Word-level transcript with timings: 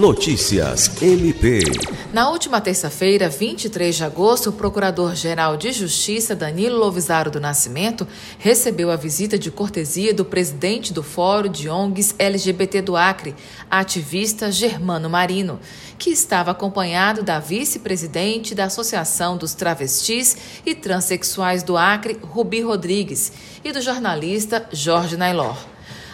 Notícias 0.00 1.02
MP. 1.02 1.60
Na 2.10 2.30
última 2.30 2.58
terça-feira, 2.58 3.28
23 3.28 3.94
de 3.94 4.02
agosto, 4.02 4.48
o 4.48 4.52
Procurador-Geral 4.54 5.58
de 5.58 5.72
Justiça, 5.72 6.34
Danilo 6.34 6.78
Lovisaro 6.78 7.30
do 7.30 7.38
Nascimento, 7.38 8.08
recebeu 8.38 8.90
a 8.90 8.96
visita 8.96 9.38
de 9.38 9.50
cortesia 9.50 10.14
do 10.14 10.24
presidente 10.24 10.90
do 10.90 11.02
Fórum 11.02 11.50
de 11.50 11.68
ONGs 11.68 12.14
LGBT 12.18 12.80
do 12.80 12.96
Acre, 12.96 13.34
ativista 13.70 14.50
Germano 14.50 15.10
Marino, 15.10 15.60
que 15.98 16.08
estava 16.08 16.52
acompanhado 16.52 17.22
da 17.22 17.38
vice-presidente 17.38 18.54
da 18.54 18.64
Associação 18.64 19.36
dos 19.36 19.52
Travestis 19.52 20.34
e 20.64 20.74
Transsexuais 20.74 21.62
do 21.62 21.76
Acre, 21.76 22.18
Rubi 22.22 22.62
Rodrigues, 22.62 23.30
e 23.62 23.70
do 23.70 23.82
jornalista 23.82 24.66
Jorge 24.72 25.18
Nailor. 25.18 25.58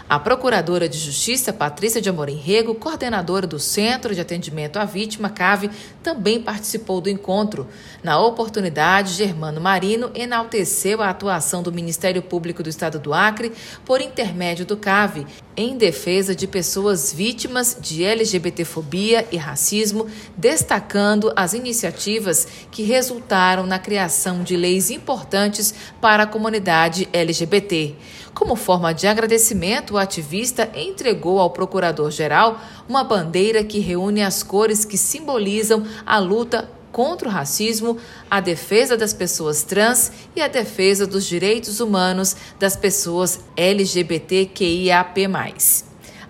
A 0.09 0.21
Procuradora 0.21 0.89
de 0.89 0.97
Justiça, 0.99 1.53
Patrícia 1.53 2.01
de 2.01 2.09
Amorim 2.09 2.37
Rego, 2.37 2.77
coordenadora 2.77 3.45
do 3.45 3.59
Centro 3.59 4.15
de 4.15 4.21
Atendimento 4.21 4.77
à 4.77 4.85
Vítima, 4.85 5.29
CAVE, 5.29 5.69
também 6.01 6.41
participou 6.41 7.01
do 7.01 7.11
encontro. 7.11 7.67
Na 8.05 8.17
oportunidade, 8.21 9.15
Germano 9.15 9.61
Marino 9.61 10.13
enalteceu 10.15 11.03
a 11.03 11.11
atuação 11.11 11.61
do 11.61 11.73
Ministério 11.73 12.23
Público 12.23 12.63
do 12.63 12.69
Estado 12.69 13.01
do 13.01 13.13
Acre 13.13 13.51
por 13.85 14.01
intermédio 14.01 14.65
do 14.65 14.77
CAVE 14.77 15.27
em 15.57 15.77
defesa 15.77 16.37
de 16.37 16.47
pessoas 16.47 17.13
vítimas 17.13 17.77
de 17.81 18.05
LGBTfobia 18.05 19.27
e 19.33 19.37
racismo, 19.37 20.07
destacando 20.37 21.33
as 21.35 21.53
iniciativas 21.53 22.47
que 22.71 22.85
resultaram 22.85 23.67
na 23.67 23.81
criação 23.81 24.45
de 24.45 24.57
leis 24.57 24.89
importantes 24.89 25.75
para 26.01 26.23
a 26.25 26.27
comunidade 26.27 27.09
LGBT. 27.13 27.97
Como 28.37 28.55
forma 28.55 28.93
de 28.93 29.07
agradecimento, 29.07 29.96
o 29.97 29.99
ativista 29.99 30.71
entregou 30.75 31.41
ao 31.41 31.51
procurador-geral 31.51 32.61
uma 32.89 33.03
bandeira 33.03 33.65
que 33.65 33.81
reúne 33.81 34.23
as 34.23 34.43
cores 34.43 34.85
que 34.85 34.97
simbolizam 34.97 35.85
a 36.05 36.19
luta 36.19 36.71
contra 36.93 37.29
o 37.29 37.31
racismo, 37.31 37.99
a 38.31 38.41
defesa 38.41 38.97
das 38.97 39.13
pessoas 39.13 39.63
trans 39.63 40.13
e 40.35 40.41
a 40.41 40.49
defesa 40.49 41.07
dos 41.07 41.27
direitos 41.27 41.81
humanos 41.81 42.37
das 42.59 42.77
pessoas 42.77 43.41
LGBTQIAP+. 43.57 45.29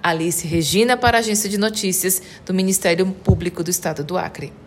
Alice 0.02 0.46
Regina 0.46 0.96
para 0.96 1.18
a 1.18 1.20
Agência 1.20 1.48
de 1.48 1.58
Notícias 1.58 2.22
do 2.44 2.54
Ministério 2.54 3.06
Público 3.24 3.62
do 3.62 3.70
Estado 3.70 4.02
do 4.02 4.16
Acre. 4.16 4.65